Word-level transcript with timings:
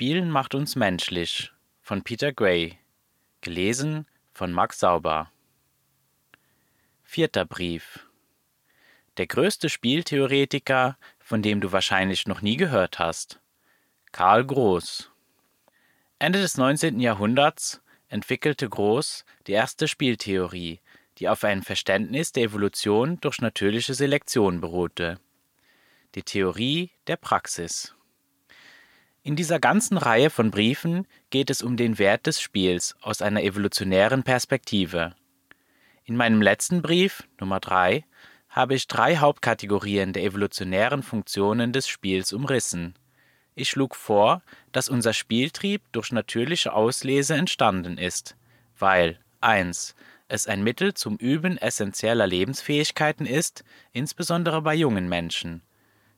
Spielen 0.00 0.30
macht 0.30 0.54
uns 0.54 0.76
menschlich 0.76 1.50
von 1.80 2.04
Peter 2.04 2.32
Gray. 2.32 2.78
Gelesen 3.40 4.06
von 4.32 4.52
Max 4.52 4.78
Sauber. 4.78 5.32
Vierter 7.02 7.44
Brief. 7.44 8.06
Der 9.16 9.26
größte 9.26 9.68
Spieltheoretiker, 9.68 10.96
von 11.18 11.42
dem 11.42 11.60
du 11.60 11.72
wahrscheinlich 11.72 12.28
noch 12.28 12.42
nie 12.42 12.56
gehört 12.56 13.00
hast. 13.00 13.40
Karl 14.12 14.44
Groß. 14.46 15.10
Ende 16.20 16.40
des 16.40 16.56
19. 16.56 17.00
Jahrhunderts 17.00 17.82
entwickelte 18.08 18.68
Groß 18.68 19.24
die 19.48 19.52
erste 19.54 19.88
Spieltheorie, 19.88 20.78
die 21.18 21.28
auf 21.28 21.42
einem 21.42 21.64
Verständnis 21.64 22.30
der 22.30 22.44
Evolution 22.44 23.18
durch 23.20 23.40
natürliche 23.40 23.94
Selektion 23.94 24.60
beruhte. 24.60 25.18
Die 26.14 26.22
Theorie 26.22 26.92
der 27.08 27.16
Praxis. 27.16 27.96
In 29.28 29.36
dieser 29.36 29.60
ganzen 29.60 29.98
Reihe 29.98 30.30
von 30.30 30.50
Briefen 30.50 31.06
geht 31.28 31.50
es 31.50 31.60
um 31.60 31.76
den 31.76 31.98
Wert 31.98 32.26
des 32.26 32.40
Spiels 32.40 32.96
aus 33.02 33.20
einer 33.20 33.42
evolutionären 33.42 34.22
Perspektive. 34.22 35.14
In 36.06 36.16
meinem 36.16 36.40
letzten 36.40 36.80
Brief, 36.80 37.24
Nummer 37.38 37.60
3, 37.60 38.06
habe 38.48 38.74
ich 38.74 38.86
drei 38.86 39.18
Hauptkategorien 39.18 40.14
der 40.14 40.24
evolutionären 40.24 41.02
Funktionen 41.02 41.74
des 41.74 41.88
Spiels 41.88 42.32
umrissen. 42.32 42.94
Ich 43.54 43.68
schlug 43.68 43.96
vor, 43.96 44.40
dass 44.72 44.88
unser 44.88 45.12
Spieltrieb 45.12 45.82
durch 45.92 46.10
natürliche 46.10 46.72
Auslese 46.72 47.34
entstanden 47.34 47.98
ist, 47.98 48.34
weil 48.78 49.18
1. 49.42 49.94
es 50.28 50.46
ein 50.46 50.64
Mittel 50.64 50.94
zum 50.94 51.18
Üben 51.18 51.58
essentieller 51.58 52.26
Lebensfähigkeiten 52.26 53.26
ist, 53.26 53.62
insbesondere 53.92 54.62
bei 54.62 54.74
jungen 54.74 55.06
Menschen. 55.06 55.60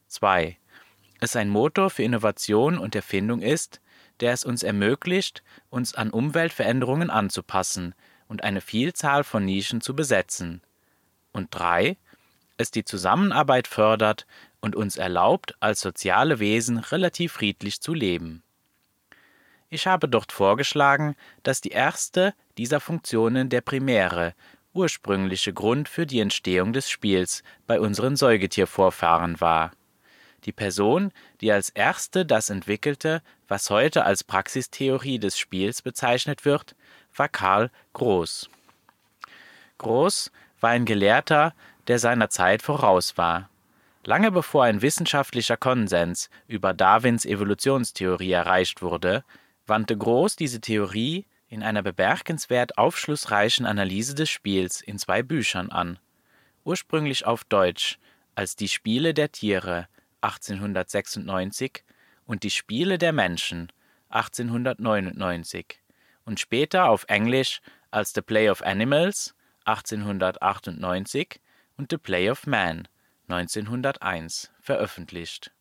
2 0.07 0.61
es 1.21 1.37
ein 1.37 1.51
Motor 1.51 1.91
für 1.91 2.03
Innovation 2.03 2.79
und 2.79 2.95
Erfindung 2.95 3.43
ist, 3.43 3.81
der 4.21 4.33
es 4.33 4.45
uns 4.45 4.63
ermöglicht, 4.63 5.43
uns 5.69 5.95
an 5.95 6.11
Umweltveränderungen 6.11 7.11
anzupassen 7.11 7.95
und 8.27 8.43
eine 8.43 8.61
Vielzahl 8.61 9.23
von 9.23 9.45
Nischen 9.45 9.81
zu 9.81 9.95
besetzen. 9.95 10.63
Und 11.33 11.49
drei, 11.51 11.97
es 12.57 12.71
die 12.71 12.85
Zusammenarbeit 12.85 13.67
fördert 13.67 14.27
und 14.61 14.77
uns 14.77 14.97
erlaubt, 14.97 15.55
als 15.61 15.81
soziale 15.81 16.39
Wesen 16.39 16.79
relativ 16.79 17.33
friedlich 17.33 17.81
zu 17.81 17.95
leben. 17.95 18.43
Ich 19.69 19.87
habe 19.87 20.09
dort 20.09 20.33
vorgeschlagen, 20.33 21.17
dass 21.43 21.61
die 21.61 21.71
erste 21.71 22.35
dieser 22.59 22.81
Funktionen 22.81 23.49
der 23.49 23.61
primäre, 23.61 24.35
ursprüngliche 24.73 25.53
Grund 25.53 25.89
für 25.89 26.07
die 26.07 26.21
Entstehung 26.21 26.73
des 26.73 26.91
Spiels 26.91 27.43
bei 27.67 27.81
unseren 27.81 28.17
Säugetiervorfahren 28.17 29.41
war 29.41 29.73
die 30.47 30.53
Person, 30.53 31.13
die 31.41 31.53
als 31.53 31.71
erste 31.71 32.27
das 32.27 32.51
entwickelte, 32.51 33.23
was 33.49 33.71
heute 33.71 34.05
als 34.05 34.25
Praxistheorie 34.25 35.19
des 35.19 35.39
Spiels 35.39 35.83
bezeichnet 35.83 36.45
wird, 36.45 36.75
war 37.15 37.29
Karl 37.29 37.71
Groß. 37.93 38.49
Groß 39.79 40.31
war 40.61 40.71
ein 40.71 40.85
Gelehrter, 40.85 41.55
der 41.87 41.99
seiner 41.99 42.31
Zeit 42.31 42.63
voraus 42.63 43.17
war. 43.17 43.49
Lange 44.05 44.31
bevor 44.31 44.65
ein 44.65 44.83
wissenschaftlicher 44.83 45.57
Konsens 45.57 46.31
über 46.47 46.73
Darwins 46.73 47.27
Evolutionstheorie 47.27 48.33
erreicht 48.33 48.83
wurde, 48.83 49.25
wandte 49.67 49.97
Groß 49.97 50.37
diese 50.37 50.61
Theorie 50.61 51.27
in 51.49 51.63
einer 51.63 51.83
bemerkenswert 51.83 52.79
aufschlussreichen 52.79 53.67
Analyse 53.67 54.15
des 54.15 54.31
Spiels 54.31 54.81
in 54.81 54.99
zwei 54.99 55.23
Büchern 55.23 55.71
an. 55.71 55.99
Ursprünglich 56.65 57.27
auf 57.27 57.45
Deutsch 57.45 57.99
als 58.35 58.57
Die 58.57 58.69
Spiele 58.69 59.13
der 59.13 59.33
Tiere 59.33 59.89
1896 60.23 61.85
und 62.27 62.43
Die 62.43 62.51
Spiele 62.51 62.99
der 62.99 63.13
Menschen 63.13 63.73
1899 64.11 65.81
und 66.25 66.41
später 66.41 66.89
auf 66.89 67.05
Englisch 67.09 67.61
als 67.91 68.13
The 68.15 68.23
Play 68.23 68.51
of 68.51 68.63
Animals 68.63 69.35
1898 69.65 71.41
und 71.77 71.91
The 71.91 71.99
Play 71.99 72.31
of 72.31 72.47
Man 72.47 72.89
1901 73.29 74.51
veröffentlicht. 74.61 75.53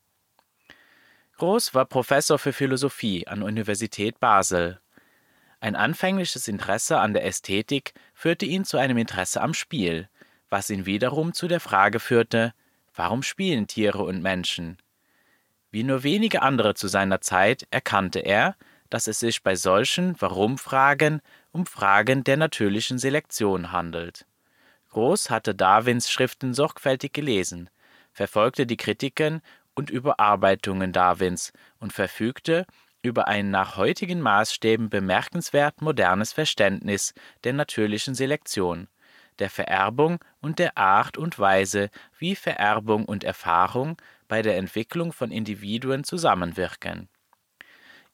Groß 1.38 1.74
war 1.74 1.86
Professor 1.86 2.38
für 2.38 2.52
Philosophie 2.52 3.26
an 3.28 3.44
Universität 3.44 4.20
Basel. 4.20 4.82
Ein 5.62 5.76
anfängliches 5.76 6.48
Interesse 6.48 7.00
an 7.00 7.14
der 7.14 7.26
Ästhetik 7.26 7.94
führte 8.14 8.46
ihn 8.46 8.66
zu 8.66 8.78
einem 8.78 8.98
Interesse 8.98 9.42
am 9.42 9.54
Spiel, 9.54 10.10
was 10.50 10.70
ihn 10.70 10.86
wiederum 10.86 11.34
zu 11.34 11.48
der 11.48 11.60
Frage 11.60 12.00
führte, 12.00 12.54
Warum 13.00 13.24
spielen 13.24 13.66
Tiere 13.66 14.04
und 14.04 14.22
Menschen? 14.22 14.78
Wie 15.72 15.84
nur 15.84 16.04
wenige 16.04 16.42
andere 16.42 16.74
zu 16.74 16.90
seiner 16.90 17.22
Zeit 17.22 17.66
erkannte 17.72 18.20
er, 18.20 18.58
dass 18.90 19.08
es 19.08 19.22
sich 19.22 19.42
bei 19.42 19.56
solchen 19.56 20.20
Warum-Fragen 20.20 21.22
um 21.54 21.66
Fragen 21.66 22.26
der 22.26 22.36
natürlichen 22.36 23.00
Selektion 23.00 23.72
handelt. 23.72 24.26
Groß 24.90 25.30
hatte 25.30 25.56
Darwins 25.56 26.12
Schriften 26.12 26.54
sorgfältig 26.54 27.14
gelesen, 27.14 27.70
verfolgte 28.12 28.66
die 28.66 28.76
Kritiken 28.76 29.40
und 29.76 29.90
Überarbeitungen 29.90 30.92
Darwins 30.92 31.54
und 31.80 31.94
verfügte 31.94 32.66
über 33.02 33.30
ein 33.30 33.50
nach 33.50 33.78
heutigen 33.78 34.20
Maßstäben 34.20 34.90
bemerkenswert 34.90 35.82
modernes 35.82 36.34
Verständnis 36.34 37.14
der 37.46 37.54
natürlichen 37.54 38.14
Selektion 38.14 38.90
der 39.40 39.50
Vererbung 39.50 40.20
und 40.42 40.60
der 40.60 40.78
Art 40.78 41.18
und 41.18 41.40
Weise, 41.40 41.90
wie 42.18 42.36
Vererbung 42.36 43.06
und 43.06 43.24
Erfahrung 43.24 43.98
bei 44.28 44.42
der 44.42 44.58
Entwicklung 44.58 45.12
von 45.12 45.32
Individuen 45.32 46.04
zusammenwirken. 46.04 47.10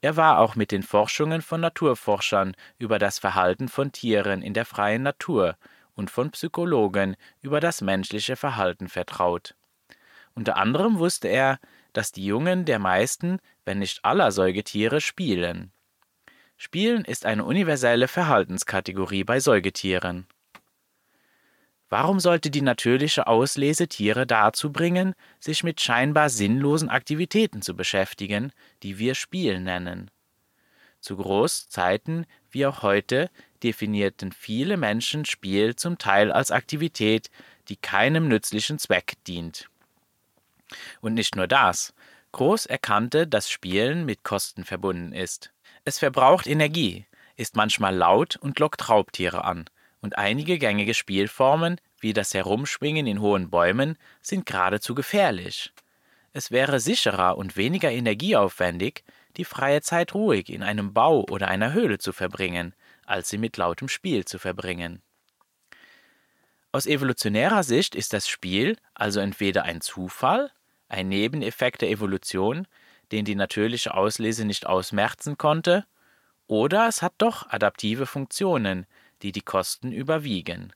Er 0.01 0.15
war 0.17 0.39
auch 0.39 0.55
mit 0.55 0.71
den 0.71 0.83
Forschungen 0.83 1.41
von 1.41 1.61
Naturforschern 1.61 2.55
über 2.77 2.99
das 2.99 3.19
Verhalten 3.19 3.67
von 3.67 3.91
Tieren 3.91 4.41
in 4.41 4.53
der 4.53 4.65
freien 4.65 5.03
Natur 5.03 5.57
und 5.95 6.11
von 6.11 6.31
Psychologen 6.31 7.15
über 7.41 7.59
das 7.59 7.81
menschliche 7.81 8.35
Verhalten 8.35 8.87
vertraut. 8.87 9.55
Unter 10.35 10.57
anderem 10.57 10.99
wusste 10.99 11.29
er, 11.29 11.59
dass 11.93 12.11
die 12.11 12.25
Jungen 12.25 12.65
der 12.65 12.77
meisten, 12.77 13.39
wenn 13.63 13.79
nicht 13.79 14.03
aller 14.03 14.31
Säugetiere 14.31 14.99
spielen. 14.99 15.71
Spielen 16.57 17.03
ist 17.03 17.25
eine 17.25 17.45
universelle 17.45 18.07
Verhaltenskategorie 18.07 19.23
bei 19.23 19.39
Säugetieren. 19.39 20.27
Warum 21.97 22.19
sollte 22.19 22.51
die 22.51 22.61
natürliche 22.61 23.25
Auslese 23.25 23.87
Tiere 23.87 24.27
dazu 24.27 24.69
bringen, 24.69 25.15
sich 25.39 25.63
mit 25.63 25.79
scheinbar 25.79 26.29
sinnlosen 26.29 26.89
Aktivitäten 26.89 27.61
zu 27.61 27.73
beschäftigen, 27.73 28.51
die 28.83 28.99
wir 28.99 29.15
Spiel 29.15 29.61
nennen? 29.61 30.11
Zu 30.99 31.15
Großzeiten 31.15 32.25
wie 32.51 32.65
auch 32.65 32.81
heute 32.81 33.29
definierten 33.63 34.33
viele 34.33 34.75
Menschen 34.75 35.23
Spiel 35.23 35.77
zum 35.77 35.97
Teil 35.97 36.33
als 36.33 36.51
Aktivität, 36.51 37.31
die 37.69 37.77
keinem 37.77 38.27
nützlichen 38.27 38.77
Zweck 38.77 39.13
dient. 39.25 39.69
Und 40.99 41.13
nicht 41.13 41.37
nur 41.37 41.47
das. 41.47 41.93
Groß 42.33 42.65
erkannte, 42.65 43.25
dass 43.25 43.49
Spielen 43.49 44.05
mit 44.05 44.25
Kosten 44.25 44.65
verbunden 44.65 45.13
ist. 45.13 45.53
Es 45.85 45.99
verbraucht 45.99 46.45
Energie, 46.45 47.05
ist 47.37 47.55
manchmal 47.55 47.95
laut 47.95 48.35
und 48.35 48.59
lockt 48.59 48.89
Raubtiere 48.89 49.45
an 49.45 49.69
und 50.05 50.19
einige 50.19 50.59
gängige 50.59 50.93
Spielformen, 50.93 51.81
wie 52.05 52.13
das 52.13 52.35
Herumschwingen 52.35 53.07
in 53.07 53.19
hohen 53.19 53.49
Bäumen, 53.49 53.97
sind 54.21 54.45
geradezu 54.45 54.93
gefährlich. 54.93 55.73
Es 56.33 56.51
wäre 56.51 56.79
sicherer 56.79 57.35
und 57.35 57.57
weniger 57.57 57.91
energieaufwendig, 57.91 59.03
die 59.37 59.43
freie 59.43 59.81
Zeit 59.81 60.13
ruhig 60.13 60.51
in 60.51 60.61
einem 60.61 60.93
Bau 60.93 61.25
oder 61.31 61.47
einer 61.47 61.73
Höhle 61.73 61.97
zu 61.97 62.13
verbringen, 62.13 62.75
als 63.07 63.29
sie 63.29 63.39
mit 63.39 63.57
lautem 63.57 63.89
Spiel 63.89 64.23
zu 64.23 64.37
verbringen. 64.37 65.01
Aus 66.71 66.85
evolutionärer 66.85 67.63
Sicht 67.63 67.95
ist 67.95 68.13
das 68.13 68.27
Spiel 68.27 68.77
also 68.93 69.19
entweder 69.19 69.63
ein 69.63 69.81
Zufall, 69.81 70.51
ein 70.87 71.09
Nebeneffekt 71.09 71.81
der 71.81 71.89
Evolution, 71.89 72.67
den 73.11 73.25
die 73.25 73.33
natürliche 73.33 73.95
Auslese 73.95 74.45
nicht 74.45 74.67
ausmerzen 74.67 75.39
konnte, 75.39 75.87
oder 76.45 76.87
es 76.87 77.01
hat 77.01 77.13
doch 77.17 77.49
adaptive 77.49 78.05
Funktionen, 78.05 78.85
die 79.23 79.31
die 79.31 79.41
Kosten 79.41 79.91
überwiegen. 79.91 80.71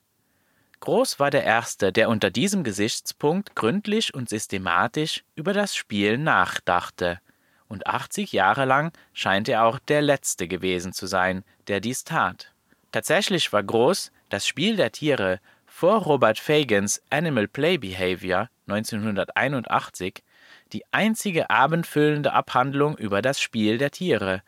Groß 0.82 1.20
war 1.20 1.30
der 1.30 1.44
Erste, 1.44 1.92
der 1.92 2.10
unter 2.10 2.32
diesem 2.32 2.64
Gesichtspunkt 2.64 3.56
gründlich 3.56 4.14
und 4.14 4.30
systematisch 4.30 5.24
über 5.36 5.54
das 5.54 5.76
Spiel 5.76 6.18
nachdachte, 6.18 7.20
und 7.68 7.86
80 7.86 8.34
Jahre 8.34 8.66
lang 8.66 8.92
scheint 9.14 9.48
er 9.48 9.64
auch 9.64 9.78
der 9.78 10.02
Letzte 10.02 10.48
gewesen 10.48 10.92
zu 10.92 11.06
sein, 11.06 11.44
der 11.68 11.80
dies 11.80 12.04
tat. 12.04 12.52
Tatsächlich 12.92 13.54
war 13.54 13.64
Groß 13.64 14.12
das 14.30 14.48
Spiel 14.48 14.76
der 14.76 14.92
Tiere 14.92 15.40
vor 15.68 16.02
Robert 16.04 16.40
Fagans 16.40 17.02
Animal 17.10 17.48
Play 17.48 17.78
Behavior 17.78 18.50
1981 18.68 20.24
die 20.74 20.84
einzige 20.92 21.50
abendfüllende 21.50 22.34
Abhandlung 22.34 22.98
über 22.98 23.22
das 23.22 23.40
Spiel 23.40 23.78
der 23.78 23.92
Tiere 23.92 24.42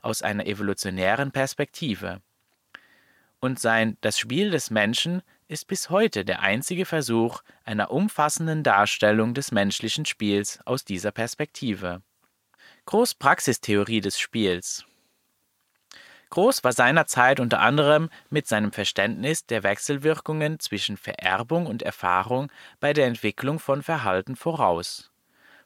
aus 0.00 0.22
einer 0.22 0.46
evolutionären 0.46 1.30
Perspektive 1.30 2.20
und 3.40 3.58
sein 3.58 3.96
Das 4.00 4.18
Spiel 4.18 4.50
des 4.50 4.70
Menschen 4.70 5.22
ist 5.52 5.66
bis 5.66 5.90
heute 5.90 6.24
der 6.24 6.40
einzige 6.40 6.86
Versuch 6.86 7.42
einer 7.64 7.90
umfassenden 7.90 8.62
Darstellung 8.62 9.34
des 9.34 9.52
menschlichen 9.52 10.06
Spiels 10.06 10.58
aus 10.64 10.84
dieser 10.84 11.12
Perspektive. 11.12 12.00
Großpraxistheorie 12.86 14.00
des 14.00 14.18
Spiels 14.18 14.86
Groß 16.30 16.64
war 16.64 16.72
seinerzeit 16.72 17.38
unter 17.38 17.60
anderem 17.60 18.08
mit 18.30 18.46
seinem 18.46 18.72
Verständnis 18.72 19.44
der 19.44 19.62
Wechselwirkungen 19.62 20.58
zwischen 20.58 20.96
Vererbung 20.96 21.66
und 21.66 21.82
Erfahrung 21.82 22.50
bei 22.80 22.94
der 22.94 23.06
Entwicklung 23.06 23.58
von 23.58 23.82
Verhalten 23.82 24.36
voraus. 24.36 25.12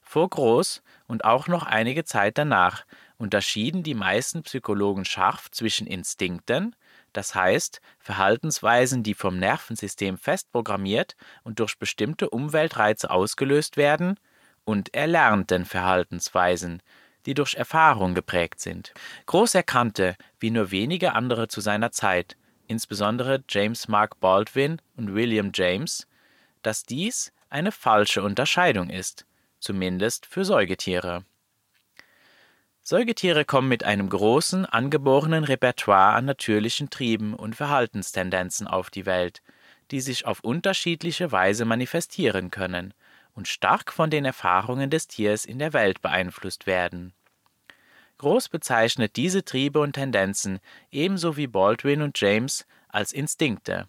Vor 0.03 0.29
Groß 0.29 0.83
und 1.07 1.25
auch 1.25 1.47
noch 1.47 1.65
einige 1.65 2.05
Zeit 2.05 2.39
danach 2.39 2.85
unterschieden 3.19 3.85
die 3.85 3.95
meisten 3.95 4.43
Psychologen 4.43 5.05
scharf 5.05 5.49
zwischen 5.53 5.87
Instinkten, 5.87 6.75
das 7.17 7.35
heißt 7.35 7.81
Verhaltensweisen, 7.99 9.03
die 9.03 9.15
vom 9.15 9.39
Nervensystem 9.39 10.19
fest 10.19 10.51
programmiert 10.53 11.17
und 11.45 11.61
durch 11.61 11.79
bestimmte 11.79 12.31
Umweltreize 12.31 13.11
ausgelöst 13.11 13.77
werden, 13.77 14.19
und 14.67 14.93
erlernten 14.95 15.65
Verhaltensweisen, 15.65 16.83
die 17.25 17.33
durch 17.33 17.55
Erfahrung 17.55 18.15
geprägt 18.15 18.61
sind. 18.61 18.93
Groß 19.27 19.55
erkannte, 19.55 20.17
wie 20.39 20.51
nur 20.51 20.71
wenige 20.71 21.15
andere 21.15 21.49
zu 21.49 21.63
seiner 21.63 21.93
Zeit, 21.93 22.37
insbesondere 22.67 23.43
James 23.49 23.89
Mark 23.89 24.21
Baldwin 24.21 24.83
und 24.97 25.15
William 25.15 25.53
James, 25.55 26.07
dass 26.63 26.83
dies 26.83 27.33
eine 27.49 27.73
falsche 27.73 28.23
Unterscheidung 28.23 28.91
ist, 28.91 29.25
zumindest 29.61 30.27
für 30.27 30.45
Säugetiere. 30.45 31.25
Säugetiere 32.89 33.45
kommen 33.45 33.67
mit 33.67 33.83
einem 33.83 34.09
großen, 34.09 34.65
angeborenen 34.65 35.43
Repertoire 35.43 36.13
an 36.13 36.25
natürlichen 36.25 36.89
Trieben 36.89 37.35
und 37.35 37.57
Verhaltenstendenzen 37.57 38.69
auf 38.69 38.91
die 38.91 39.07
Welt, 39.07 39.43
die 39.91 40.01
sich 40.01 40.25
auf 40.25 40.39
unterschiedliche 40.39 41.33
Weise 41.33 41.65
manifestieren 41.65 42.53
können 42.53 42.95
und 43.35 43.49
stark 43.49 43.93
von 43.93 44.09
den 44.09 44.25
Erfahrungen 44.25 44.89
des 44.89 45.09
Tiers 45.09 45.45
in 45.45 45.59
der 45.59 45.73
Welt 45.73 46.01
beeinflusst 46.01 46.69
werden. 46.69 47.13
Groß 48.19 48.51
bezeichnet 48.51 49.17
diese 49.17 49.45
Triebe 49.45 49.81
und 49.81 49.95
Tendenzen 49.95 50.61
ebenso 50.93 51.37
wie 51.37 51.49
Baldwin 51.49 52.03
und 52.03 52.21
James 52.21 52.67
als 52.89 53.11
Instinkte. 53.11 53.89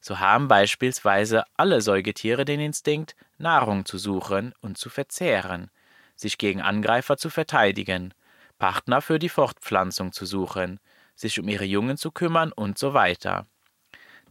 So 0.00 0.18
haben 0.18 0.48
beispielsweise 0.48 1.44
alle 1.58 1.82
Säugetiere 1.82 2.46
den 2.46 2.60
Instinkt, 2.60 3.16
Nahrung 3.36 3.84
zu 3.84 3.98
suchen 3.98 4.54
und 4.62 4.78
zu 4.78 4.88
verzehren, 4.88 5.70
sich 6.14 6.38
gegen 6.38 6.60
Angreifer 6.60 7.16
zu 7.16 7.30
verteidigen, 7.30 8.14
Partner 8.58 9.02
für 9.02 9.18
die 9.18 9.28
Fortpflanzung 9.28 10.12
zu 10.12 10.26
suchen, 10.26 10.80
sich 11.14 11.38
um 11.38 11.48
ihre 11.48 11.64
Jungen 11.64 11.96
zu 11.96 12.10
kümmern 12.10 12.52
und 12.52 12.78
so 12.78 12.94
weiter. 12.94 13.46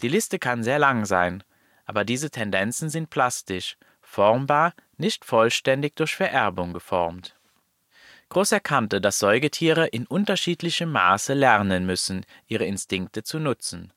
Die 0.01 0.07
Liste 0.07 0.39
kann 0.39 0.63
sehr 0.63 0.79
lang 0.79 1.05
sein, 1.05 1.43
aber 1.85 2.05
diese 2.05 2.31
Tendenzen 2.31 2.89
sind 2.89 3.09
plastisch, 3.09 3.77
formbar, 4.01 4.73
nicht 4.97 5.25
vollständig 5.25 5.95
durch 5.95 6.15
Vererbung 6.15 6.73
geformt. 6.73 7.35
Groß 8.29 8.53
erkannte, 8.53 8.99
dass 8.99 9.19
Säugetiere 9.19 9.87
in 9.87 10.07
unterschiedlichem 10.07 10.91
Maße 10.91 11.33
lernen 11.33 11.85
müssen, 11.85 12.25
ihre 12.47 12.65
Instinkte 12.65 13.23
zu 13.23 13.39
nutzen. 13.39 13.93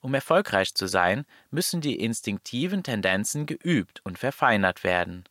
Um 0.00 0.14
erfolgreich 0.14 0.74
zu 0.74 0.86
sein, 0.86 1.24
müssen 1.50 1.80
die 1.80 2.00
instinktiven 2.00 2.82
Tendenzen 2.82 3.46
geübt 3.46 4.00
und 4.02 4.18
verfeinert 4.18 4.82
werden. 4.82 5.24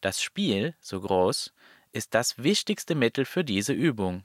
Das 0.00 0.22
Spiel, 0.22 0.74
so 0.80 1.00
groß, 1.00 1.52
ist 1.92 2.14
das 2.14 2.42
wichtigste 2.42 2.94
Mittel 2.94 3.24
für 3.24 3.44
diese 3.44 3.72
Übung. 3.72 4.24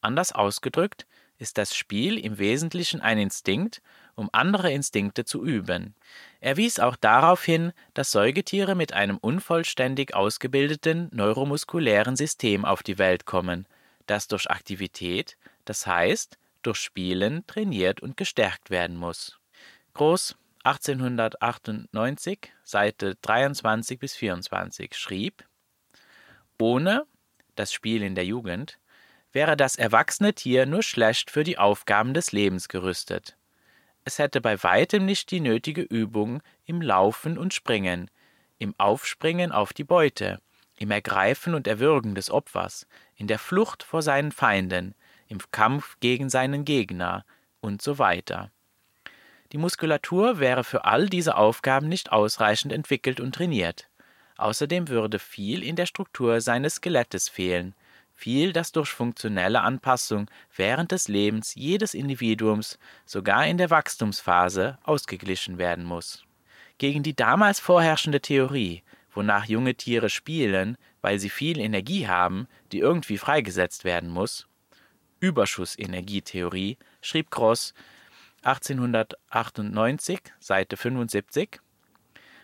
Anders 0.00 0.32
ausgedrückt 0.32 1.06
ist 1.38 1.58
das 1.58 1.74
Spiel 1.74 2.18
im 2.18 2.38
Wesentlichen 2.38 3.00
ein 3.00 3.18
Instinkt, 3.18 3.82
um 4.14 4.28
andere 4.32 4.72
Instinkte 4.72 5.24
zu 5.24 5.44
üben. 5.44 5.94
Er 6.40 6.56
wies 6.56 6.78
auch 6.78 6.96
darauf 6.96 7.44
hin, 7.44 7.72
dass 7.92 8.12
Säugetiere 8.12 8.74
mit 8.74 8.92
einem 8.92 9.18
unvollständig 9.18 10.14
ausgebildeten 10.14 11.08
neuromuskulären 11.12 12.16
System 12.16 12.64
auf 12.64 12.82
die 12.82 12.98
Welt 12.98 13.24
kommen, 13.24 13.66
das 14.06 14.28
durch 14.28 14.50
Aktivität, 14.50 15.36
das 15.64 15.86
heißt 15.86 16.38
durch 16.62 16.78
Spielen, 16.78 17.46
trainiert 17.46 18.00
und 18.00 18.16
gestärkt 18.16 18.70
werden 18.70 18.96
muss. 18.96 19.38
Groß 19.94 20.36
1898, 20.64 22.50
Seite 22.62 23.16
23 23.20 23.98
bis 23.98 24.16
24 24.16 24.96
schrieb: 24.96 25.44
Ohne 26.58 27.04
das 27.54 27.70
Spiel 27.70 28.02
in 28.02 28.14
der 28.14 28.24
Jugend 28.24 28.78
wäre 29.30 29.58
das 29.58 29.76
erwachsene 29.76 30.32
Tier 30.32 30.64
nur 30.64 30.82
schlecht 30.82 31.30
für 31.30 31.44
die 31.44 31.58
Aufgaben 31.58 32.14
des 32.14 32.32
Lebens 32.32 32.68
gerüstet. 32.68 33.36
Es 34.04 34.18
hätte 34.18 34.40
bei 34.40 34.62
weitem 34.62 35.04
nicht 35.04 35.30
die 35.32 35.40
nötige 35.40 35.82
Übung 35.82 36.42
im 36.64 36.80
Laufen 36.80 37.36
und 37.36 37.52
Springen, 37.52 38.10
im 38.56 38.74
Aufspringen 38.78 39.52
auf 39.52 39.74
die 39.74 39.84
Beute, 39.84 40.40
im 40.78 40.90
Ergreifen 40.90 41.54
und 41.54 41.66
Erwürgen 41.66 42.14
des 42.14 42.30
Opfers, 42.30 42.86
in 43.16 43.26
der 43.26 43.38
Flucht 43.38 43.82
vor 43.82 44.00
seinen 44.00 44.32
Feinden, 44.32 44.94
im 45.28 45.40
Kampf 45.50 45.98
gegen 46.00 46.30
seinen 46.30 46.64
Gegner 46.64 47.26
und 47.60 47.82
so 47.82 47.98
weiter. 47.98 48.50
Die 49.54 49.58
Muskulatur 49.58 50.40
wäre 50.40 50.64
für 50.64 50.84
all 50.84 51.08
diese 51.08 51.36
Aufgaben 51.36 51.88
nicht 51.88 52.10
ausreichend 52.10 52.72
entwickelt 52.72 53.20
und 53.20 53.36
trainiert. 53.36 53.88
Außerdem 54.36 54.88
würde 54.88 55.20
viel 55.20 55.62
in 55.62 55.76
der 55.76 55.86
Struktur 55.86 56.40
seines 56.40 56.74
Skelettes 56.74 57.28
fehlen, 57.28 57.76
viel, 58.12 58.52
das 58.52 58.72
durch 58.72 58.88
funktionelle 58.88 59.60
Anpassung 59.60 60.28
während 60.56 60.90
des 60.90 61.06
Lebens 61.06 61.54
jedes 61.54 61.94
Individuums, 61.94 62.80
sogar 63.06 63.46
in 63.46 63.56
der 63.56 63.70
Wachstumsphase, 63.70 64.76
ausgeglichen 64.82 65.56
werden 65.56 65.84
muss. 65.84 66.24
Gegen 66.78 67.04
die 67.04 67.14
damals 67.14 67.60
vorherrschende 67.60 68.20
Theorie, 68.20 68.82
wonach 69.12 69.44
junge 69.44 69.76
Tiere 69.76 70.10
spielen, 70.10 70.76
weil 71.00 71.20
sie 71.20 71.30
viel 71.30 71.60
Energie 71.60 72.08
haben, 72.08 72.48
die 72.72 72.80
irgendwie 72.80 73.18
freigesetzt 73.18 73.84
werden 73.84 74.10
muss, 74.10 74.48
Überschussenergietheorie, 75.20 76.76
schrieb 77.00 77.30
Gross 77.30 77.72
1898, 78.44 80.20
Seite 80.38 80.76
75, 80.76 81.60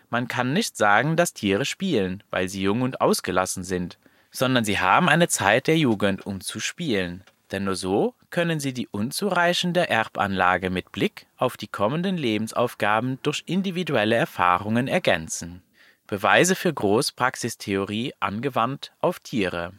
man 0.09 0.27
kann 0.27 0.51
nicht 0.51 0.75
sagen, 0.75 1.15
dass 1.15 1.33
Tiere 1.33 1.63
spielen, 1.63 2.23
weil 2.31 2.49
sie 2.49 2.63
jung 2.63 2.81
und 2.81 2.99
ausgelassen 2.99 3.63
sind, 3.63 3.97
sondern 4.31 4.65
sie 4.65 4.79
haben 4.79 5.07
eine 5.07 5.27
Zeit 5.27 5.67
der 5.67 5.77
Jugend, 5.77 6.25
um 6.25 6.41
zu 6.41 6.59
spielen, 6.59 7.23
denn 7.51 7.65
nur 7.65 7.75
so 7.75 8.15
können 8.29 8.59
sie 8.59 8.73
die 8.73 8.87
unzureichende 8.87 9.89
Erbanlage 9.89 10.69
mit 10.69 10.91
Blick 10.91 11.27
auf 11.37 11.55
die 11.55 11.67
kommenden 11.67 12.17
Lebensaufgaben 12.17 13.19
durch 13.23 13.43
individuelle 13.45 14.15
Erfahrungen 14.15 14.87
ergänzen. 14.87 15.61
Beweise 16.07 16.55
für 16.55 16.73
Groß-Praxistheorie 16.73 18.13
angewandt 18.19 18.91
auf 18.99 19.19
Tiere. 19.19 19.73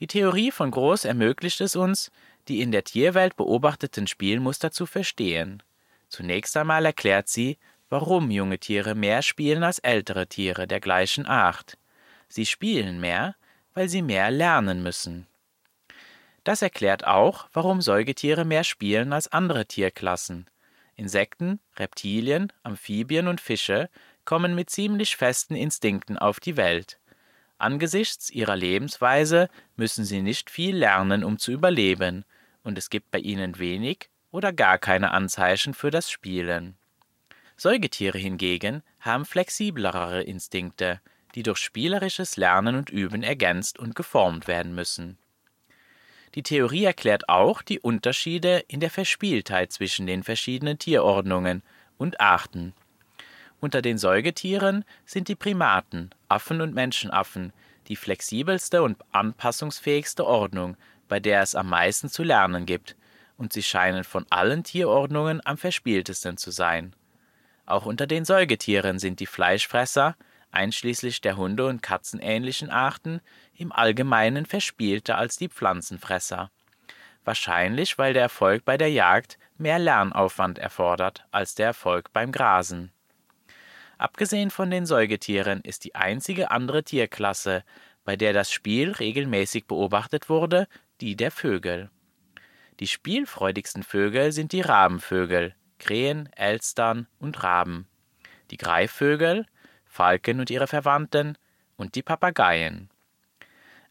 Die 0.00 0.08
Theorie 0.08 0.50
von 0.50 0.72
Groß 0.72 1.04
ermöglicht 1.04 1.60
es 1.60 1.76
uns, 1.76 2.10
die 2.48 2.60
in 2.60 2.72
der 2.72 2.84
Tierwelt 2.84 3.36
beobachteten 3.36 4.06
Spielmuster 4.06 4.70
zu 4.70 4.86
verstehen. 4.86 5.62
Zunächst 6.08 6.56
einmal 6.56 6.84
erklärt 6.84 7.28
sie, 7.28 7.58
warum 7.88 8.30
junge 8.30 8.58
Tiere 8.58 8.94
mehr 8.94 9.22
spielen 9.22 9.62
als 9.62 9.78
ältere 9.78 10.26
Tiere 10.26 10.66
der 10.66 10.80
gleichen 10.80 11.26
Art. 11.26 11.78
Sie 12.28 12.46
spielen 12.46 13.00
mehr, 13.00 13.36
weil 13.74 13.88
sie 13.88 14.02
mehr 14.02 14.30
lernen 14.30 14.82
müssen. 14.82 15.26
Das 16.44 16.60
erklärt 16.60 17.06
auch, 17.06 17.48
warum 17.52 17.80
Säugetiere 17.80 18.44
mehr 18.44 18.64
spielen 18.64 19.12
als 19.12 19.28
andere 19.32 19.66
Tierklassen. 19.66 20.48
Insekten, 20.94 21.58
Reptilien, 21.76 22.52
Amphibien 22.62 23.28
und 23.28 23.40
Fische 23.40 23.88
kommen 24.24 24.54
mit 24.54 24.70
ziemlich 24.70 25.16
festen 25.16 25.54
Instinkten 25.54 26.18
auf 26.18 26.40
die 26.40 26.56
Welt. 26.56 26.98
Angesichts 27.58 28.30
ihrer 28.30 28.56
Lebensweise 28.56 29.48
müssen 29.76 30.04
sie 30.04 30.22
nicht 30.22 30.50
viel 30.50 30.76
lernen, 30.76 31.24
um 31.24 31.38
zu 31.38 31.52
überleben, 31.52 32.24
und 32.64 32.76
es 32.76 32.90
gibt 32.90 33.10
bei 33.12 33.18
ihnen 33.18 33.58
wenig 33.58 34.08
oder 34.32 34.52
gar 34.52 34.78
keine 34.78 35.12
Anzeichen 35.12 35.74
für 35.74 35.92
das 35.92 36.10
Spielen. 36.10 36.76
Säugetiere 37.56 38.18
hingegen 38.18 38.82
haben 38.98 39.24
flexiblere 39.24 40.22
Instinkte, 40.22 41.00
die 41.36 41.44
durch 41.44 41.58
spielerisches 41.58 42.36
Lernen 42.36 42.74
und 42.74 42.90
Üben 42.90 43.22
ergänzt 43.22 43.78
und 43.78 43.94
geformt 43.94 44.48
werden 44.48 44.74
müssen. 44.74 45.18
Die 46.34 46.42
Theorie 46.42 46.84
erklärt 46.84 47.28
auch 47.28 47.62
die 47.62 47.78
Unterschiede 47.78 48.64
in 48.66 48.80
der 48.80 48.90
Verspieltheit 48.90 49.72
zwischen 49.72 50.06
den 50.06 50.24
verschiedenen 50.24 50.78
Tierordnungen 50.78 51.62
und 51.96 52.20
Arten. 52.20 52.74
Unter 53.60 53.82
den 53.82 53.98
Säugetieren 53.98 54.84
sind 55.06 55.28
die 55.28 55.36
Primaten, 55.36 56.10
Affen 56.28 56.60
und 56.60 56.74
Menschenaffen, 56.74 57.52
die 57.86 57.96
flexibelste 57.96 58.82
und 58.82 58.98
anpassungsfähigste 59.12 60.26
Ordnung, 60.26 60.76
bei 61.14 61.20
der 61.20 61.42
es 61.42 61.54
am 61.54 61.68
meisten 61.68 62.08
zu 62.08 62.24
lernen 62.24 62.66
gibt, 62.66 62.96
und 63.36 63.52
sie 63.52 63.62
scheinen 63.62 64.02
von 64.02 64.26
allen 64.30 64.64
Tierordnungen 64.64 65.40
am 65.46 65.56
verspieltesten 65.56 66.36
zu 66.38 66.50
sein. 66.50 66.92
Auch 67.66 67.86
unter 67.86 68.08
den 68.08 68.24
Säugetieren 68.24 68.98
sind 68.98 69.20
die 69.20 69.26
Fleischfresser, 69.26 70.16
einschließlich 70.50 71.20
der 71.20 71.36
Hunde- 71.36 71.66
und 71.66 71.84
Katzenähnlichen 71.84 72.68
Arten, 72.68 73.20
im 73.54 73.70
Allgemeinen 73.70 74.44
verspielter 74.44 75.16
als 75.16 75.36
die 75.36 75.48
Pflanzenfresser. 75.48 76.50
Wahrscheinlich, 77.24 77.96
weil 77.96 78.12
der 78.12 78.22
Erfolg 78.22 78.64
bei 78.64 78.76
der 78.76 78.90
Jagd 78.90 79.38
mehr 79.56 79.78
Lernaufwand 79.78 80.58
erfordert 80.58 81.24
als 81.30 81.54
der 81.54 81.66
Erfolg 81.66 82.12
beim 82.12 82.32
Grasen. 82.32 82.90
Abgesehen 83.98 84.50
von 84.50 84.68
den 84.68 84.84
Säugetieren 84.84 85.60
ist 85.60 85.84
die 85.84 85.94
einzige 85.94 86.50
andere 86.50 86.82
Tierklasse, 86.82 87.62
bei 88.04 88.16
der 88.16 88.32
das 88.32 88.52
Spiel 88.52 88.92
regelmäßig 88.92 89.66
beobachtet 89.66 90.28
wurde, 90.28 90.68
die 91.00 91.16
der 91.16 91.30
Vögel. 91.30 91.90
Die 92.80 92.86
spielfreudigsten 92.86 93.82
Vögel 93.82 94.32
sind 94.32 94.52
die 94.52 94.60
Rabenvögel, 94.60 95.54
Krähen, 95.78 96.32
Elstern 96.32 97.06
und 97.18 97.42
Raben, 97.42 97.88
die 98.50 98.56
Greifvögel, 98.56 99.46
Falken 99.84 100.40
und 100.40 100.50
ihre 100.50 100.66
Verwandten 100.66 101.36
und 101.76 101.94
die 101.94 102.02
Papageien. 102.02 102.90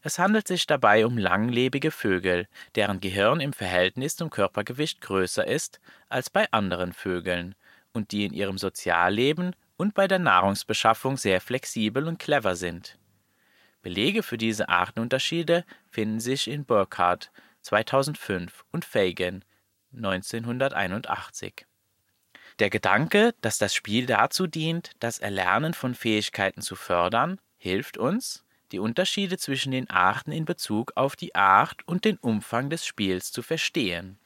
Es 0.02 0.18
handelt 0.18 0.46
sich 0.46 0.66
dabei 0.66 1.06
um 1.06 1.16
langlebige 1.16 1.90
Vögel, 1.90 2.46
deren 2.74 3.00
Gehirn 3.00 3.40
im 3.40 3.54
Verhältnis 3.54 4.16
zum 4.16 4.28
Körpergewicht 4.28 5.00
größer 5.00 5.46
ist 5.46 5.80
als 6.10 6.28
bei 6.28 6.46
anderen 6.52 6.92
Vögeln 6.92 7.54
und 7.94 8.12
die 8.12 8.26
in 8.26 8.34
ihrem 8.34 8.58
Sozialleben 8.58 9.56
und 9.78 9.94
bei 9.94 10.06
der 10.06 10.18
Nahrungsbeschaffung 10.18 11.16
sehr 11.16 11.40
flexibel 11.40 12.06
und 12.06 12.18
clever 12.18 12.54
sind. 12.54 12.98
Belege 13.84 14.22
für 14.22 14.38
diese 14.38 14.70
Artenunterschiede 14.70 15.66
finden 15.90 16.18
sich 16.18 16.48
in 16.48 16.64
Burkhardt 16.64 17.30
2005 17.60 18.64
und 18.72 18.86
Fagan 18.86 19.44
1981. 19.94 21.66
Der 22.58 22.70
Gedanke, 22.70 23.34
dass 23.42 23.58
das 23.58 23.74
Spiel 23.74 24.06
dazu 24.06 24.46
dient, 24.46 24.92
das 25.00 25.18
Erlernen 25.18 25.74
von 25.74 25.94
Fähigkeiten 25.94 26.62
zu 26.62 26.76
fördern, 26.76 27.38
hilft 27.58 27.98
uns, 27.98 28.42
die 28.72 28.78
Unterschiede 28.78 29.36
zwischen 29.36 29.70
den 29.70 29.90
Arten 29.90 30.32
in 30.32 30.46
Bezug 30.46 30.92
auf 30.96 31.14
die 31.14 31.34
Art 31.34 31.86
und 31.86 32.06
den 32.06 32.16
Umfang 32.16 32.70
des 32.70 32.86
Spiels 32.86 33.32
zu 33.32 33.42
verstehen. 33.42 34.18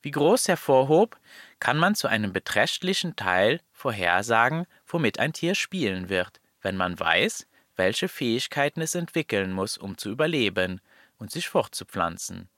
Wie 0.00 0.12
Groß 0.12 0.46
hervorhob, 0.46 1.18
kann 1.58 1.76
man 1.76 1.96
zu 1.96 2.06
einem 2.06 2.32
beträchtlichen 2.32 3.16
Teil 3.16 3.60
vorhersagen, 3.72 4.66
womit 4.86 5.18
ein 5.18 5.32
Tier 5.32 5.56
spielen 5.56 6.08
wird, 6.08 6.40
wenn 6.62 6.76
man 6.76 7.00
weiß, 7.00 7.48
welche 7.80 8.08
Fähigkeiten 8.08 8.82
es 8.82 8.94
entwickeln 8.94 9.52
muss, 9.52 9.78
um 9.78 9.96
zu 9.96 10.10
überleben 10.10 10.82
und 11.16 11.30
sich 11.30 11.48
fortzupflanzen. 11.48 12.50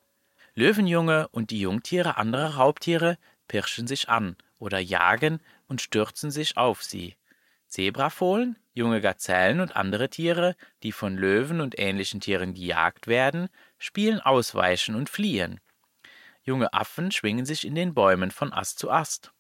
Löwenjunge 0.57 1.29
und 1.29 1.50
die 1.52 1.61
Jungtiere 1.61 2.17
anderer 2.17 2.57
Raubtiere 2.57 3.19
pirschen 3.47 3.87
sich 3.87 4.09
an 4.09 4.35
oder 4.59 4.81
jagen 4.81 5.38
und 5.69 5.81
stürzen 5.81 6.33
sich 6.33 6.57
auf 6.57 6.83
sie. 6.83 7.14
Zebrafohlen, 7.69 8.59
junge 8.75 9.00
Gazellen 9.00 9.61
und 9.61 9.76
andere 9.76 10.11
Tiere, 10.11 10.57
die 10.83 10.91
von 10.91 11.17
Löwen 11.17 11.61
und 11.61 11.79
ähnlichen 11.79 12.21
Tieren 12.21 12.52
gejagt 12.52 13.07
werden, 13.07 13.49
spielen 13.79 14.19
Ausweichen 14.19 14.97
und 14.97 15.09
Fliehen. 15.09 15.61
Junge 16.43 16.73
Affen 16.73 17.12
schwingen 17.12 17.47
sich 17.47 17.64
in 17.64 17.76
den 17.76 17.95
Bäumen 17.95 18.33
von 18.33 18.52
Ast 18.52 18.81
zu 18.81 18.91
Ast. 18.91 19.33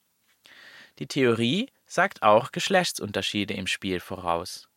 Die 1.00 1.08
Theorie 1.08 1.72
sagt 1.86 2.22
auch 2.22 2.52
Geschlechtsunterschiede 2.52 3.54
im 3.54 3.66
Spiel 3.66 3.98
voraus. 3.98 4.68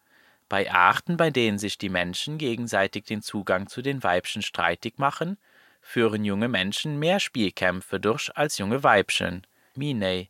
Bei 0.47 0.71
Arten, 0.71 1.17
bei 1.17 1.31
denen 1.31 1.57
sich 1.57 1.77
die 1.77 1.89
Menschen 1.89 2.37
gegenseitig 2.37 3.05
den 3.05 3.21
Zugang 3.21 3.67
zu 3.67 3.81
den 3.81 4.03
Weibchen 4.03 4.41
streitig 4.41 4.97
machen, 4.97 5.37
führen 5.81 6.23
junge 6.23 6.47
Menschen 6.47 6.99
mehr 6.99 7.19
Spielkämpfe 7.19 7.99
durch 7.99 8.35
als 8.35 8.57
junge 8.57 8.83
Weibchen. 8.83 9.45
Miney 9.75 10.29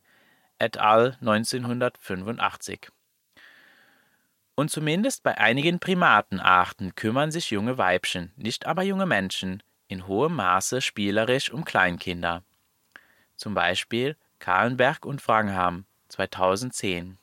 et 0.58 0.78
al. 0.78 1.16
1985. 1.20 2.90
Und 4.54 4.70
zumindest 4.70 5.22
bei 5.22 5.36
einigen 5.36 5.80
Primatenarten 5.80 6.94
kümmern 6.94 7.30
sich 7.30 7.50
junge 7.50 7.76
Weibchen, 7.76 8.32
nicht 8.36 8.66
aber 8.66 8.82
junge 8.82 9.04
Menschen, 9.04 9.62
in 9.88 10.06
hohem 10.06 10.34
Maße 10.34 10.80
spielerisch 10.80 11.50
um 11.50 11.64
Kleinkinder. 11.64 12.42
Zum 13.36 13.52
Beispiel 13.52 14.16
Kahlenberg 14.38 15.04
und 15.04 15.26
Wrangham 15.28 15.84
2010. 16.08 17.18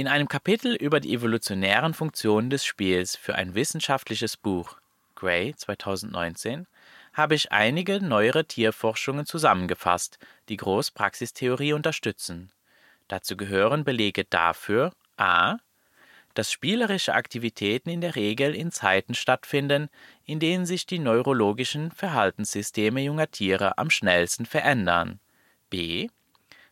In 0.00 0.08
einem 0.08 0.28
Kapitel 0.28 0.74
über 0.76 0.98
die 0.98 1.12
evolutionären 1.12 1.92
Funktionen 1.92 2.48
des 2.48 2.64
Spiels 2.64 3.16
für 3.16 3.34
ein 3.34 3.54
wissenschaftliches 3.54 4.38
Buch 4.38 4.78
Gray 5.14 5.54
2019 5.54 6.66
habe 7.12 7.34
ich 7.34 7.52
einige 7.52 8.00
neuere 8.00 8.46
Tierforschungen 8.46 9.26
zusammengefasst, 9.26 10.18
die 10.48 10.56
Großpraxistheorie 10.56 11.74
unterstützen. 11.74 12.50
Dazu 13.08 13.36
gehören 13.36 13.84
Belege 13.84 14.24
dafür 14.24 14.94
a 15.18 15.58
dass 16.32 16.50
spielerische 16.50 17.12
Aktivitäten 17.12 17.90
in 17.90 18.00
der 18.00 18.16
Regel 18.16 18.54
in 18.54 18.72
Zeiten 18.72 19.14
stattfinden, 19.14 19.90
in 20.24 20.40
denen 20.40 20.64
sich 20.64 20.86
die 20.86 20.98
neurologischen 20.98 21.90
Verhaltenssysteme 21.90 23.02
junger 23.02 23.30
Tiere 23.30 23.76
am 23.76 23.90
schnellsten 23.90 24.46
verändern. 24.46 25.20
b. 25.68 26.08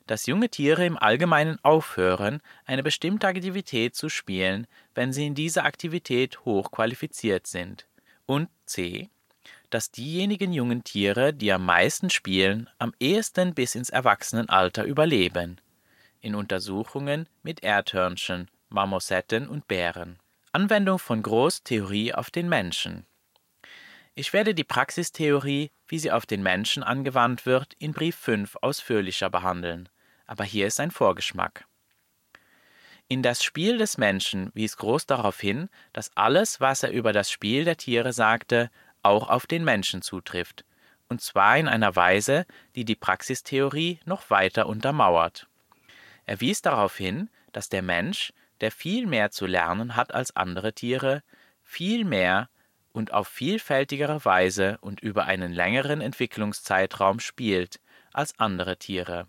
dass 0.09 0.27
junge 0.27 0.49
Tiere 0.49 0.85
im 0.85 0.97
Allgemeinen 0.97 1.59
aufhören, 1.63 2.41
eine 2.65 2.83
bestimmte 2.83 3.29
Aktivität 3.29 3.95
zu 3.95 4.09
spielen, 4.09 4.67
wenn 4.95 5.13
sie 5.13 5.27
in 5.27 5.35
dieser 5.35 5.65
Aktivität 5.65 6.45
hochqualifiziert 6.45 7.47
sind. 7.47 7.87
Und 8.27 8.49
c. 8.67 9.09
dass 9.71 9.91
diejenigen 9.91 10.53
jungen 10.53 10.83
Tiere, 10.83 11.33
die 11.33 11.53
am 11.53 11.65
meisten 11.65 12.11
spielen, 12.11 12.69
am 12.79 12.93
ehesten 12.99 13.55
bis 13.55 13.75
ins 13.75 13.91
Erwachsenenalter 13.91 14.85
überleben. 14.85 15.61
In 16.21 16.35
Untersuchungen 16.35 17.29
mit 17.43 17.63
Erdhörnchen 17.63 18.49
Marmosetten 18.71 19.49
und 19.49 19.67
Bären. 19.67 20.19
Anwendung 20.53 20.99
von 20.99 21.23
Großtheorie 21.23 22.15
auf 22.15 22.31
den 22.31 22.49
Menschen. 22.49 23.07
Ich 24.15 24.33
werde 24.33 24.55
die 24.55 24.65
Praxistheorie, 24.65 25.71
wie 25.87 25.99
sie 25.99 26.11
auf 26.11 26.27
den 26.27 26.43
Menschen 26.43 26.83
angewandt 26.83 27.47
wird, 27.47 27.75
in 27.79 27.93
Brief 27.93 28.17
5 28.17 28.57
ausführlicher 28.61 29.31
behandeln, 29.31 29.89
aber 30.29 30.45
hier 30.45 30.69
ist 30.69 30.79
ein 30.79 30.93
Vorgeschmack. 30.93 31.67
In 33.09 33.23
das 33.23 33.43
Spiel 33.43 33.79
des 33.79 33.99
Menschen 33.99 34.51
wies 34.55 34.77
Groß 34.77 35.07
darauf 35.07 35.41
hin, 35.41 35.71
dass 35.93 36.17
alles, 36.17 36.61
was 36.61 36.83
er 36.83 36.93
über 36.93 37.13
das 37.13 37.31
Spiel 37.31 37.65
der 37.65 37.79
Tiere 37.79 38.13
sagte, 38.13 38.71
auch 39.03 39.31
auf 39.31 39.47
den 39.47 39.65
Menschen 39.65 40.03
zutrifft, 40.03 40.65
und 41.09 41.23
zwar 41.23 41.57
in 41.57 41.69
einer 41.69 41.97
Weise, 41.97 42.45
die 42.77 42.85
die 42.85 42.95
Praxistheorie 42.95 43.99
noch 44.05 44.29
weiter 44.29 44.67
untermauert. 44.67 45.49
Er 46.27 46.41
wies 46.43 46.61
darauf 46.61 46.97
hin, 46.97 47.31
dass 47.53 47.71
der 47.71 47.83
Mensch, 47.83 48.35
der 48.61 48.71
viel 48.71 49.07
mehr 49.07 49.31
zu 49.31 49.47
lernen 49.47 49.97
hat 49.97 50.13
als 50.13 50.37
andere 50.37 50.75
Tiere, 50.75 51.23
viel 51.63 52.05
mehr 52.05 52.51
und 52.93 53.15
auf 53.15 53.29
vielfältigere 53.29 54.23
Weise 54.27 54.77
und 54.83 55.01
über 55.01 55.25
einen 55.25 55.53
längeren 55.53 56.03
Entwicklungszeitraum 56.03 57.21
spielt 57.21 57.81
als 58.13 58.39
andere 58.39 58.77
Tiere. 58.77 59.29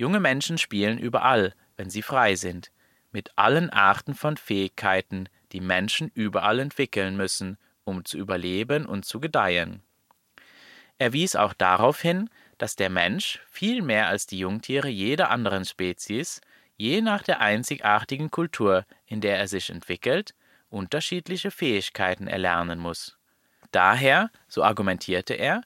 Junge 0.00 0.18
Menschen 0.18 0.56
spielen 0.56 0.96
überall, 0.96 1.52
wenn 1.76 1.90
sie 1.90 2.00
frei 2.00 2.34
sind, 2.34 2.72
mit 3.12 3.36
allen 3.36 3.68
Arten 3.68 4.14
von 4.14 4.38
Fähigkeiten, 4.38 5.28
die 5.52 5.60
Menschen 5.60 6.10
überall 6.14 6.58
entwickeln 6.58 7.18
müssen, 7.18 7.58
um 7.84 8.06
zu 8.06 8.16
überleben 8.16 8.86
und 8.86 9.04
zu 9.04 9.20
gedeihen. 9.20 9.82
Er 10.96 11.12
wies 11.12 11.36
auch 11.36 11.52
darauf 11.52 12.00
hin, 12.00 12.30
dass 12.56 12.76
der 12.76 12.88
Mensch 12.88 13.40
viel 13.50 13.82
mehr 13.82 14.08
als 14.08 14.26
die 14.26 14.38
Jungtiere 14.38 14.88
jeder 14.88 15.28
anderen 15.28 15.66
Spezies 15.66 16.40
je 16.78 17.02
nach 17.02 17.22
der 17.22 17.42
einzigartigen 17.42 18.30
Kultur, 18.30 18.86
in 19.04 19.20
der 19.20 19.36
er 19.36 19.48
sich 19.48 19.68
entwickelt, 19.68 20.34
unterschiedliche 20.70 21.50
Fähigkeiten 21.50 22.26
erlernen 22.26 22.78
muss. 22.78 23.18
Daher, 23.70 24.30
so 24.48 24.64
argumentierte 24.64 25.34
er, 25.34 25.60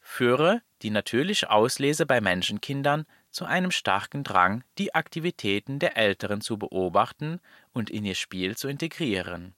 führe 0.00 0.62
die 0.80 0.88
natürliche 0.88 1.50
Auslese 1.50 2.06
bei 2.06 2.22
Menschenkindern 2.22 3.04
zu 3.34 3.44
einem 3.46 3.72
starken 3.72 4.22
Drang, 4.22 4.62
die 4.78 4.94
Aktivitäten 4.94 5.80
der 5.80 5.96
Älteren 5.96 6.40
zu 6.40 6.56
beobachten 6.56 7.40
und 7.72 7.90
in 7.90 8.04
ihr 8.04 8.14
Spiel 8.14 8.56
zu 8.56 8.68
integrieren. 8.68 9.54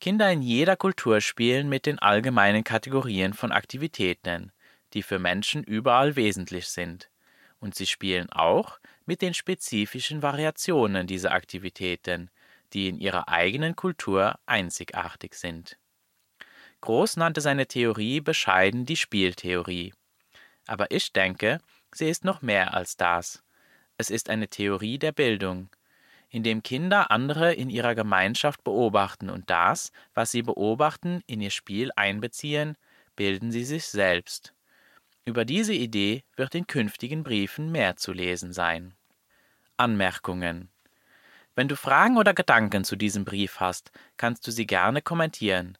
Kinder 0.00 0.30
in 0.30 0.40
jeder 0.40 0.76
Kultur 0.76 1.20
spielen 1.20 1.68
mit 1.68 1.84
den 1.84 1.98
allgemeinen 1.98 2.62
Kategorien 2.62 3.34
von 3.34 3.50
Aktivitäten, 3.50 4.52
die 4.92 5.02
für 5.02 5.18
Menschen 5.18 5.64
überall 5.64 6.14
wesentlich 6.14 6.68
sind, 6.68 7.10
und 7.58 7.74
sie 7.74 7.86
spielen 7.86 8.30
auch 8.30 8.78
mit 9.04 9.20
den 9.20 9.34
spezifischen 9.34 10.22
Variationen 10.22 11.08
dieser 11.08 11.32
Aktivitäten, 11.32 12.30
die 12.72 12.88
in 12.88 12.98
ihrer 12.98 13.28
eigenen 13.28 13.74
Kultur 13.74 14.38
einzigartig 14.46 15.34
sind. 15.34 15.76
Groß 16.82 17.16
nannte 17.16 17.40
seine 17.40 17.66
Theorie 17.66 18.20
bescheiden 18.20 18.86
die 18.86 18.96
Spieltheorie. 18.96 19.92
Aber 20.66 20.90
ich 20.90 21.12
denke, 21.12 21.60
sie 21.94 22.08
ist 22.08 22.24
noch 22.24 22.42
mehr 22.42 22.74
als 22.74 22.96
das. 22.96 23.42
Es 23.96 24.10
ist 24.10 24.28
eine 24.30 24.48
Theorie 24.48 24.98
der 24.98 25.12
Bildung, 25.12 25.70
in 26.34 26.42
dem 26.42 26.64
Kinder 26.64 27.12
andere 27.12 27.54
in 27.54 27.70
ihrer 27.70 27.94
Gemeinschaft 27.94 28.64
beobachten 28.64 29.30
und 29.30 29.50
das, 29.50 29.92
was 30.14 30.32
sie 30.32 30.42
beobachten, 30.42 31.22
in 31.28 31.40
ihr 31.40 31.50
Spiel 31.50 31.92
einbeziehen, 31.94 32.76
bilden 33.14 33.52
sie 33.52 33.64
sich 33.64 33.86
selbst. 33.86 34.52
Über 35.24 35.44
diese 35.44 35.74
Idee 35.74 36.24
wird 36.34 36.56
in 36.56 36.66
künftigen 36.66 37.22
Briefen 37.22 37.70
mehr 37.70 37.94
zu 37.94 38.12
lesen 38.12 38.52
sein. 38.52 38.94
Anmerkungen 39.76 40.70
Wenn 41.54 41.68
du 41.68 41.76
Fragen 41.76 42.16
oder 42.16 42.34
Gedanken 42.34 42.82
zu 42.82 42.96
diesem 42.96 43.24
Brief 43.24 43.60
hast, 43.60 43.92
kannst 44.16 44.44
du 44.46 44.50
sie 44.50 44.66
gerne 44.66 45.02
kommentieren. 45.02 45.78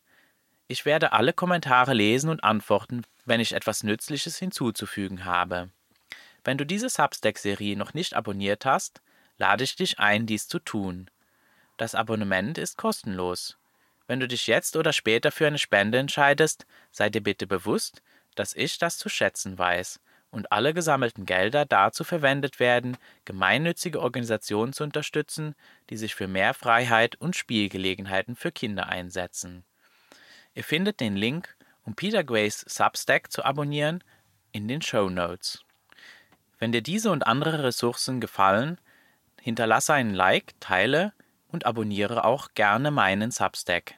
Ich 0.68 0.84
werde 0.84 1.12
alle 1.12 1.32
Kommentare 1.32 1.94
lesen 1.94 2.30
und 2.30 2.44
antworten, 2.44 3.02
wenn 3.24 3.40
ich 3.40 3.54
etwas 3.54 3.82
Nützliches 3.82 4.38
hinzuzufügen 4.38 5.24
habe. 5.24 5.70
Wenn 6.44 6.58
du 6.58 6.66
diese 6.66 6.90
Substack-Serie 6.90 7.76
noch 7.76 7.94
nicht 7.94 8.14
abonniert 8.14 8.66
hast, 8.66 9.02
lade 9.38 9.64
ich 9.64 9.76
dich 9.76 9.98
ein, 9.98 10.26
dies 10.26 10.46
zu 10.46 10.58
tun. 10.58 11.10
Das 11.76 11.94
Abonnement 11.94 12.58
ist 12.58 12.76
kostenlos. 12.76 13.58
Wenn 14.06 14.20
du 14.20 14.28
dich 14.28 14.46
jetzt 14.46 14.76
oder 14.76 14.92
später 14.92 15.32
für 15.32 15.46
eine 15.46 15.58
Spende 15.58 15.98
entscheidest, 15.98 16.66
sei 16.92 17.08
dir 17.08 17.22
bitte 17.22 17.46
bewusst, 17.46 18.02
dass 18.34 18.54
ich 18.54 18.78
das 18.78 18.98
zu 18.98 19.08
schätzen 19.08 19.58
weiß 19.58 20.00
und 20.30 20.52
alle 20.52 20.74
gesammelten 20.74 21.24
Gelder 21.26 21.64
dazu 21.64 22.04
verwendet 22.04 22.60
werden, 22.60 22.96
gemeinnützige 23.24 24.00
Organisationen 24.00 24.72
zu 24.72 24.84
unterstützen, 24.84 25.54
die 25.90 25.96
sich 25.96 26.14
für 26.14 26.28
mehr 26.28 26.52
Freiheit 26.52 27.16
und 27.16 27.36
Spielgelegenheiten 27.36 28.36
für 28.36 28.52
Kinder 28.52 28.88
einsetzen. 28.88 29.64
Ihr 30.54 30.64
findet 30.64 31.00
den 31.00 31.16
Link, 31.16 31.56
um 31.84 31.94
Peter 31.94 32.22
Grays 32.24 32.60
Substack 32.68 33.32
zu 33.32 33.44
abonnieren, 33.44 34.04
in 34.52 34.68
den 34.68 34.82
Show 34.82 35.08
Notes. 35.08 35.63
Wenn 36.58 36.72
dir 36.72 36.82
diese 36.82 37.10
und 37.10 37.26
andere 37.26 37.62
Ressourcen 37.62 38.20
gefallen, 38.20 38.78
hinterlasse 39.40 39.94
einen 39.94 40.14
Like, 40.14 40.54
teile 40.60 41.12
und 41.48 41.66
abonniere 41.66 42.24
auch 42.24 42.48
gerne 42.54 42.90
meinen 42.90 43.30
Substack. 43.30 43.96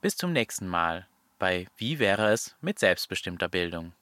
Bis 0.00 0.16
zum 0.16 0.32
nächsten 0.32 0.66
Mal 0.66 1.06
bei 1.38 1.66
Wie 1.76 1.98
wäre 1.98 2.32
es 2.32 2.56
mit 2.60 2.78
selbstbestimmter 2.78 3.48
Bildung? 3.48 3.92